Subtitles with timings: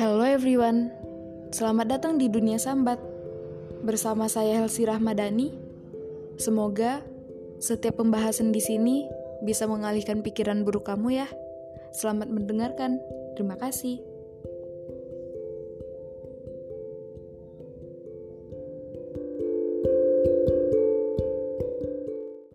[0.00, 0.88] Hello everyone,
[1.52, 2.96] selamat datang di dunia sambat.
[3.84, 5.52] Bersama saya Helsi Rahmadani.
[6.40, 7.04] Semoga
[7.60, 9.04] setiap pembahasan di sini
[9.44, 11.28] bisa mengalihkan pikiran buruk kamu ya.
[11.92, 12.96] Selamat mendengarkan.
[13.36, 14.00] Terima kasih.